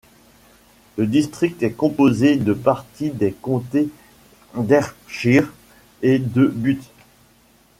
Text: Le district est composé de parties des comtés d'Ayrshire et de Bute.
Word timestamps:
Le 0.97 1.05
district 1.05 1.61
est 1.61 1.73
composé 1.73 2.35
de 2.35 2.53
parties 2.53 3.11
des 3.11 3.33
comtés 3.33 3.87
d'Ayrshire 4.57 5.53
et 6.01 6.17
de 6.17 6.47
Bute. 6.47 6.89